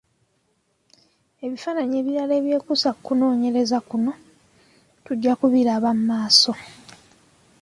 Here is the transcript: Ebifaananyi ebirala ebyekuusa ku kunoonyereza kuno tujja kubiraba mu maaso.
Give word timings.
Ebifaananyi 1.45 1.95
ebirala 2.01 2.33
ebyekuusa 2.39 2.89
ku 2.95 3.01
kunoonyereza 3.07 3.77
kuno 3.89 4.11
tujja 5.05 5.33
kubiraba 5.39 5.89
mu 5.97 6.03
maaso. 6.11 6.51